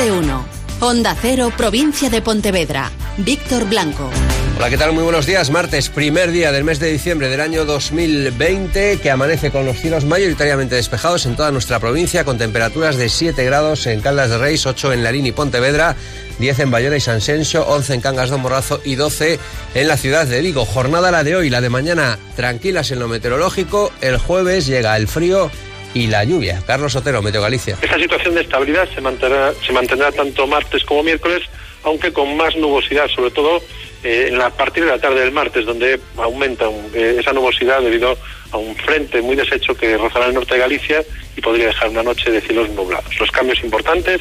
[0.00, 0.46] de uno.
[0.80, 2.90] Onda Cero, provincia de Pontevedra.
[3.18, 4.08] Víctor Blanco.
[4.56, 4.92] Hola, ¿qué tal?
[4.92, 5.50] Muy buenos días.
[5.50, 10.06] Martes, primer día del mes de diciembre del año 2020, que amanece con los cielos
[10.06, 14.64] mayoritariamente despejados en toda nuestra provincia, con temperaturas de 7 grados en Caldas de Reis,
[14.64, 15.96] 8 en Larín y Pontevedra,
[16.38, 19.38] 10 en Bayona y San Sensio, 11 en Cangas de Morrazo y 12
[19.74, 20.64] en la ciudad de Vigo.
[20.64, 23.92] Jornada la de hoy, la de mañana, tranquilas en lo meteorológico.
[24.00, 25.50] El jueves llega el frío
[25.94, 26.62] y la lluvia.
[26.66, 27.76] Carlos Otero, Meteo Galicia.
[27.80, 31.42] Esta situación de estabilidad se mantendrá, se mantendrá tanto martes como miércoles,
[31.82, 33.60] aunque con más nubosidad, sobre todo
[34.02, 37.80] eh, en la, a partir de la tarde del martes, donde aumenta eh, esa nubosidad
[37.80, 38.16] debido
[38.52, 41.04] a un frente muy deshecho que rozará el norte de Galicia
[41.36, 43.18] y podría dejar una noche de cielos nublados.
[43.18, 44.20] Los cambios importantes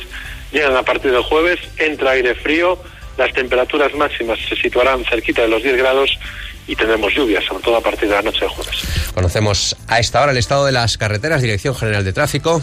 [0.52, 2.80] llegan a partir del jueves, entra aire frío,
[3.20, 6.18] las temperaturas máximas se situarán cerquita de los 10 grados
[6.68, 9.12] y tendremos lluvias, sobre todo a partir de la noche de jueves.
[9.14, 12.62] Conocemos a esta hora el estado de las carreteras, Dirección General de Tráfico.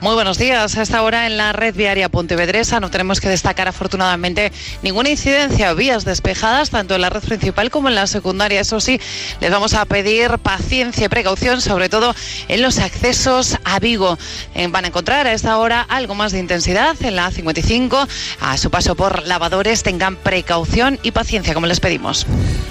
[0.00, 0.78] Muy buenos días.
[0.78, 5.74] A esta hora en la red viaria Pontevedresa no tenemos que destacar afortunadamente ninguna incidencia,
[5.74, 8.60] vías despejadas tanto en la red principal como en la secundaria.
[8.60, 9.00] Eso sí,
[9.40, 12.14] les vamos a pedir paciencia y precaución, sobre todo
[12.46, 14.16] en los accesos a Vigo.
[14.54, 18.06] Eh, van a encontrar a esta hora algo más de intensidad en la A55.
[18.40, 22.24] A su paso por lavadores tengan precaución y paciencia, como les pedimos.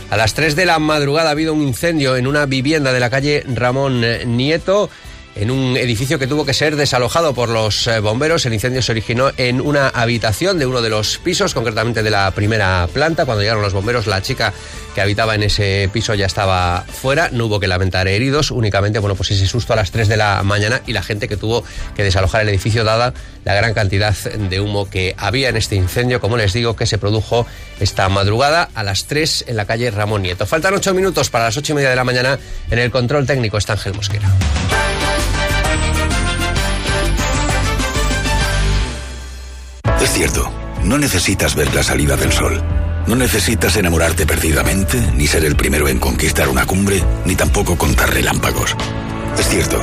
[0.10, 3.10] A las 3 de la madrugada ha habido un incendio en una vivienda de la
[3.10, 4.02] calle Ramón
[4.38, 4.90] Nieto
[5.40, 8.46] en un edificio que tuvo que ser desalojado por los eh, bomberos.
[8.46, 12.32] El incendio se originó en una habitación de uno de los pisos, concretamente de la
[12.32, 13.26] primera planta.
[13.26, 14.54] Cuando llegaron los bomberos, la chica
[14.96, 19.16] que habitaba en ese piso ya estaba fuera, no hubo que lamentar heridos, únicamente, bueno,
[19.16, 21.64] pues ese susto a las 3 de la mañana y la gente que tuvo
[21.96, 23.14] que desalojar el edificio dada
[23.46, 26.98] la gran cantidad de humo que había en este incendio, como les digo, que se
[26.98, 27.46] produjo
[27.80, 30.46] esta madrugada a las 3 en la calle Ramón Nieto.
[30.46, 32.40] Faltan 8 minutos para las 8 y media de la mañana.
[32.72, 34.30] En el control técnico está Ángel Mosquera.
[40.18, 40.52] Es cierto,
[40.84, 42.60] no necesitas ver la salida del sol.
[43.06, 48.12] No necesitas enamorarte perdidamente, ni ser el primero en conquistar una cumbre, ni tampoco contar
[48.12, 48.76] relámpagos.
[49.38, 49.80] Es cierto,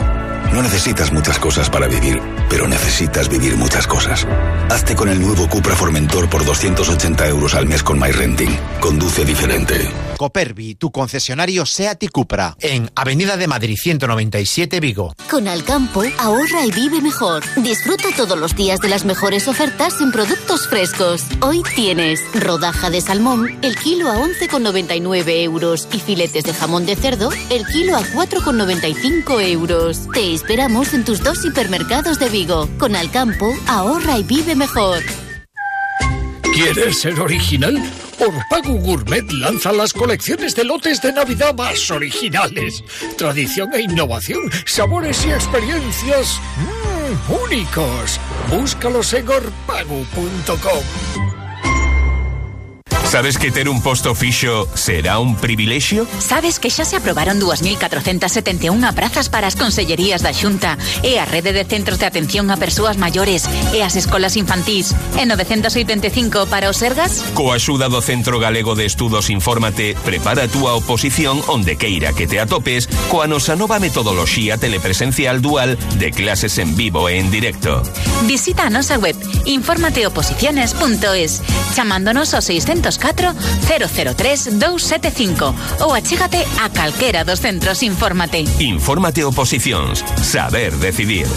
[0.53, 4.27] no necesitas muchas cosas para vivir, pero necesitas vivir muchas cosas.
[4.71, 8.59] Hazte con el nuevo Cupra Formentor por 280 euros al mes con MyRenting.
[8.81, 9.91] Conduce diferente.
[10.17, 15.15] Copervi, tu concesionario SEAT y Cupra, en Avenida de Madrid 197 Vigo.
[15.31, 17.43] Con Alcampo, ahorra y vive mejor.
[17.57, 21.25] Disfruta todos los días de las mejores ofertas en productos frescos.
[21.41, 26.97] Hoy tienes rodaja de salmón, el kilo a 11,99 euros y filetes de jamón de
[26.97, 30.09] cerdo, el kilo a 4,95 euros.
[30.13, 32.69] Te esperamos en tus dos hipermercados de Vigo.
[32.81, 34.99] Con Alcampo, ahorra y vive mejor.
[36.53, 37.81] ¿Quieres ser original?
[38.19, 42.83] Orpago Gourmet lanza las colecciones de lotes de Navidad más originales.
[43.17, 48.19] Tradición e innovación, sabores y experiencias mm, únicos.
[48.51, 51.44] Búscalos en orpago.com.
[53.15, 56.05] Sabes que ter un posto fixo será un privilexio?
[56.19, 60.75] Sabes que xa se aprobaron 2.471 prazas para as consellerías da Xunta
[61.07, 65.23] e a rede de centros de atención a persoas maiores e as escolas infantís e
[65.31, 67.23] 985 para os sergas?
[67.39, 72.27] Coa axuda do Centro Galego de Estudos Infórmate, prepara a túa oposición onde queira que
[72.27, 77.79] te atopes coa nosa nova metodoloxía telepresencial dual de clases en vivo e en directo.
[78.27, 79.15] Visita a nosa web
[79.47, 81.47] informateoposiciones.es
[81.79, 82.43] chamándonos ao
[83.05, 88.45] 94 003 275 ou achégate a calquera dos centros Infórmate.
[88.59, 90.01] Infórmate oposicións.
[90.23, 91.29] Saber decidir.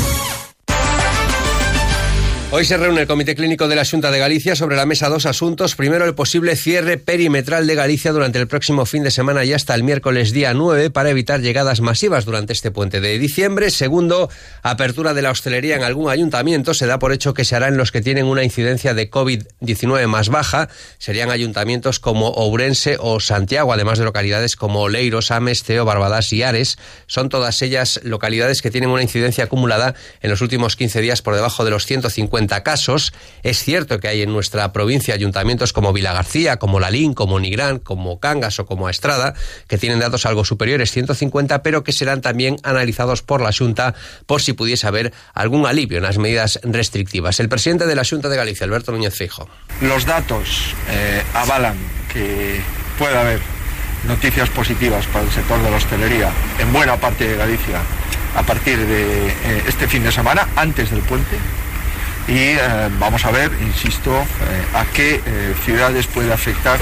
[2.50, 5.26] Hoy se reúne el Comité Clínico de la Junta de Galicia sobre la mesa dos
[5.26, 5.76] asuntos.
[5.76, 9.76] Primero, el posible cierre perimetral de Galicia durante el próximo fin de semana y hasta
[9.76, 13.70] el miércoles día 9 para evitar llegadas masivas durante este puente de diciembre.
[13.70, 14.30] Segundo,
[14.64, 16.74] apertura de la hostelería en algún ayuntamiento.
[16.74, 20.08] Se da por hecho que se hará en los que tienen una incidencia de COVID-19
[20.08, 20.70] más baja.
[21.00, 26.44] Serían ayuntamientos como Ourense o Santiago, además de localidades como Oleiros, Ames, Ceo, Barbadas y
[26.44, 26.78] Ares.
[27.08, 31.36] Son todas ellas localidades que tienen una incidencia acumulada en los últimos 15 días por
[31.36, 33.14] debajo de los 150 casos.
[33.44, 38.20] Es cierto que hay en nuestra provincia ayuntamientos como Vilagarcía, como Lalín, como Nigrán, como
[38.20, 39.34] Cangas o como Estrada,
[39.68, 43.96] que tienen datos algo superiores, 150, pero que serán también analizados por la Junta
[44.26, 47.40] por si pudiese haber algún alivio en las medidas restrictivas.
[47.40, 49.50] El presidente de la Junta de Galicia, Alberto Núñez Fijo.
[49.82, 51.78] Los datos eh, avalan
[52.14, 52.62] que
[53.00, 53.40] puede haber
[54.08, 57.82] noticias positivas para el sector de la hostelería en buena parte de Galicia
[58.38, 61.38] a partir de eh, este fin de semana, antes del puente,
[62.28, 66.78] y eh, vamos a ver, insisto, eh, a qué eh, ciudades puede afectar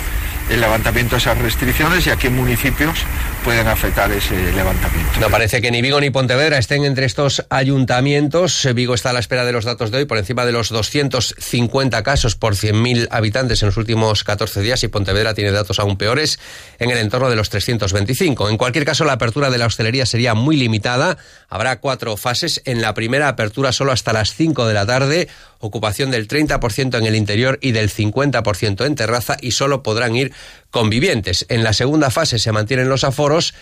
[0.50, 3.00] el levantamiento de esas restricciones y a qué municipios
[3.44, 5.20] pueden afectar ese levantamiento.
[5.20, 8.68] No parece que ni Vigo ni Pontevedra estén entre estos ayuntamientos.
[8.74, 12.02] Vigo está a la espera de los datos de hoy por encima de los 250
[12.02, 16.40] casos por 100.000 habitantes en los últimos 14 días y Pontevedra tiene datos aún peores
[16.80, 18.50] en el entorno de los 325.
[18.50, 21.18] En cualquier caso, la apertura de la hostelería sería muy limitada.
[21.48, 22.62] Habrá cuatro fases.
[22.66, 25.28] En la primera apertura solo hasta las 5 de la tarde,
[25.60, 30.34] ocupación del 30% en el interior y del 50% en terraza y solo podrán ir
[30.72, 31.46] convivientes.
[31.50, 33.54] En la segunda fase se mantienen los aforos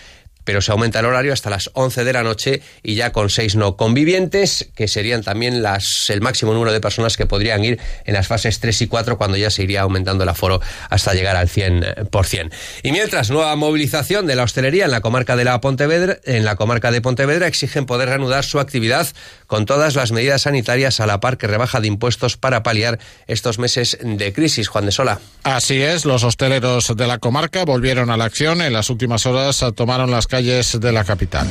[0.44, 3.56] pero se aumenta el horario hasta las 11 de la noche y ya con seis
[3.56, 8.14] no convivientes, que serían también las, el máximo número de personas que podrían ir en
[8.14, 10.60] las fases 3 y 4 cuando ya se iría aumentando el aforo
[10.90, 12.52] hasta llegar al 100%.
[12.82, 16.56] Y mientras, nueva movilización de la hostelería en la comarca de la Pontevedra, en la
[16.56, 19.08] comarca de Pontevedra exigen poder reanudar su actividad
[19.46, 23.58] con todas las medidas sanitarias a la par que rebaja de impuestos para paliar estos
[23.58, 24.68] meses de crisis.
[24.68, 25.20] Juan de Sola.
[25.42, 28.62] Así es, los hosteleros de la comarca volvieron a la acción.
[28.62, 31.46] En las últimas horas tomaron las calles de la capital.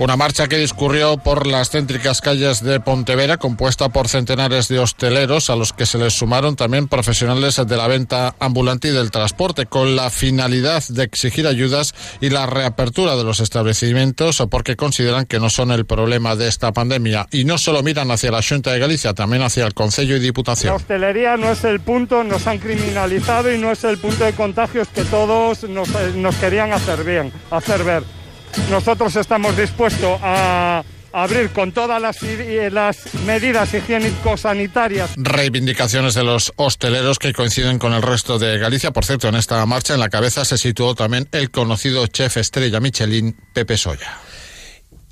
[0.00, 5.50] Una marcha que discurrió por las céntricas calles de Pontevedra, compuesta por centenares de hosteleros,
[5.50, 9.66] a los que se les sumaron también profesionales de la venta ambulante y del transporte,
[9.66, 15.38] con la finalidad de exigir ayudas y la reapertura de los establecimientos, porque consideran que
[15.38, 17.26] no son el problema de esta pandemia.
[17.30, 20.70] Y no solo miran hacia la Junta de Galicia, también hacia el Consejo y Diputación.
[20.70, 24.32] La hostelería no es el punto, nos han criminalizado y no es el punto de
[24.32, 28.19] contagios que todos nos, nos querían hacer bien, hacer ver.
[28.70, 30.82] Nosotros estamos dispuestos a
[31.12, 32.18] abrir con todas las,
[32.72, 35.10] las medidas higiénico-sanitarias.
[35.16, 38.92] Reivindicaciones de los hosteleros que coinciden con el resto de Galicia.
[38.92, 42.80] Por cierto, en esta marcha en la cabeza se situó también el conocido chef estrella
[42.80, 44.18] Michelin, Pepe Soya.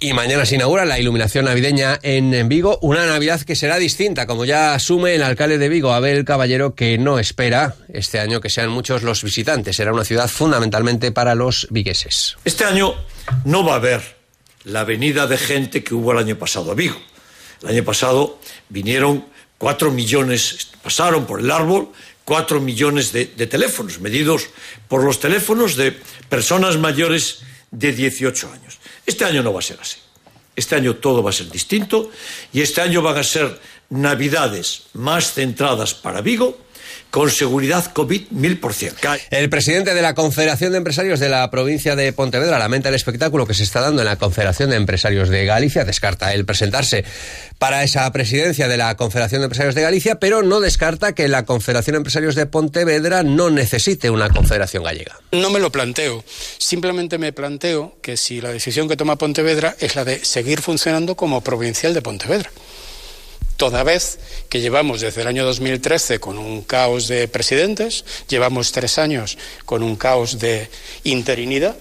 [0.00, 4.44] Y mañana se inaugura la iluminación navideña en Vigo, una Navidad que será distinta, como
[4.44, 8.70] ya asume el alcalde de Vigo, Abel Caballero, que no espera este año que sean
[8.70, 9.74] muchos los visitantes.
[9.74, 12.36] Será una ciudad fundamentalmente para los vigueses.
[12.44, 12.94] Este año
[13.44, 14.16] no va a haber
[14.64, 17.00] la venida de gente que hubo el año pasado a Vigo.
[17.62, 18.38] El año pasado
[18.68, 19.24] vinieron
[19.56, 21.90] cuatro millones, pasaron por el árbol
[22.24, 24.48] cuatro millones de, de teléfonos, medidos
[24.86, 25.92] por los teléfonos de
[26.28, 27.40] personas mayores
[27.70, 28.78] de 18 años.
[29.06, 29.96] Este año no va a ser así.
[30.54, 32.10] Este año todo va a ser distinto
[32.52, 33.58] y este año van a ser
[33.88, 36.58] navidades más centradas para Vigo
[37.10, 38.92] con seguridad COVID mil por cien.
[39.30, 43.46] El presidente de la Confederación de Empresarios de la provincia de Pontevedra lamenta el espectáculo
[43.46, 45.84] que se está dando en la Confederación de Empresarios de Galicia.
[45.84, 47.04] Descarta el presentarse
[47.58, 51.44] para esa presidencia de la Confederación de Empresarios de Galicia, pero no descarta que la
[51.44, 55.18] Confederación de Empresarios de Pontevedra no necesite una confederación gallega.
[55.32, 56.24] No me lo planteo.
[56.58, 61.16] Simplemente me planteo que si la decisión que toma Pontevedra es la de seguir funcionando
[61.16, 62.50] como provincial de Pontevedra
[63.58, 64.18] toda vez
[64.48, 69.82] que llevamos desde el año 2013 con un caos de presidentes, llevamos tres años con
[69.82, 70.70] un caos de
[71.04, 71.76] interinidad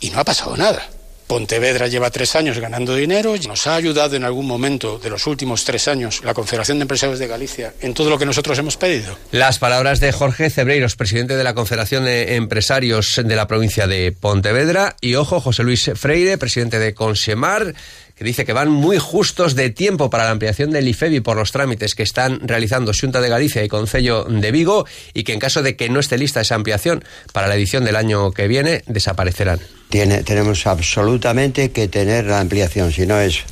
[0.00, 0.88] y no ha pasado nada.
[1.26, 5.64] Pontevedra lleva tres años ganando dinero, nos ha ayudado en algún momento de los últimos
[5.64, 9.18] tres años la Confederación de Empresarios de Galicia en todo lo que nosotros hemos pedido.
[9.32, 14.12] Las palabras de Jorge Cebreiros, presidente de la Confederación de Empresarios de la provincia de
[14.12, 17.74] Pontevedra, y ojo, José Luis Freire, presidente de Consemar
[18.16, 21.52] que dice que van muy justos de tiempo para la ampliación del IFEBI por los
[21.52, 25.62] trámites que están realizando Xunta de Galicia y Concello de Vigo y que en caso
[25.62, 29.60] de que no esté lista esa ampliación para la edición del año que viene, desaparecerán.
[29.90, 33.44] Tiene, tenemos absolutamente que tener la ampliación, si no es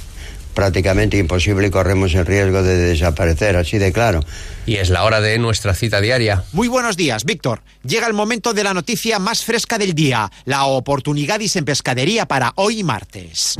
[0.54, 4.20] prácticamente imposible y corremos el riesgo de desaparecer, así de claro.
[4.64, 6.44] Y es la hora de nuestra cita diaria.
[6.52, 7.60] Muy buenos días, Víctor.
[7.82, 12.52] Llega el momento de la noticia más fresca del día, la oportunidad en pescadería para
[12.56, 13.56] hoy martes.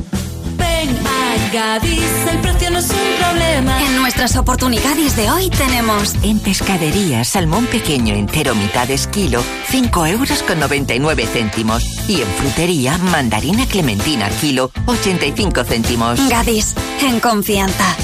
[1.51, 3.81] Gadis, el precio no es un problema.
[3.81, 10.07] En nuestras oportunidades de hoy tenemos en pescadería salmón pequeño entero mitad de kilo, 5
[10.07, 11.83] euros con 99 céntimos.
[12.07, 16.29] Y en frutería mandarina clementina kilo, 85 céntimos.
[16.29, 17.95] Gadis, en confianza.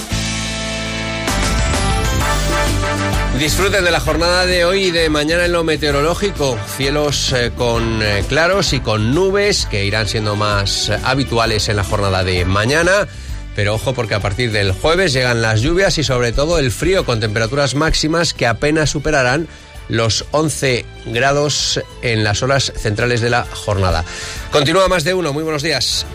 [3.41, 6.60] Disfruten de la jornada de hoy y de mañana en lo meteorológico.
[6.77, 11.77] Cielos eh, con eh, claros y con nubes que irán siendo más eh, habituales en
[11.77, 13.07] la jornada de mañana.
[13.55, 17.05] Pero ojo porque a partir del jueves llegan las lluvias y sobre todo el frío
[17.05, 19.48] con temperaturas máximas que apenas superarán
[19.89, 24.05] los 11 grados en las horas centrales de la jornada.
[24.51, 25.34] Continúa más de uno.
[25.34, 26.05] Muy buenos días.